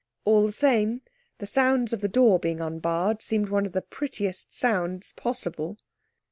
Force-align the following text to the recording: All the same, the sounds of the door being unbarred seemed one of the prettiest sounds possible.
All 0.25 0.43
the 0.47 0.51
same, 0.51 1.01
the 1.37 1.45
sounds 1.45 1.93
of 1.93 2.01
the 2.01 2.07
door 2.07 2.39
being 2.39 2.59
unbarred 2.59 3.21
seemed 3.21 3.49
one 3.49 3.67
of 3.67 3.73
the 3.73 3.83
prettiest 3.83 4.51
sounds 4.51 5.13
possible. 5.13 5.77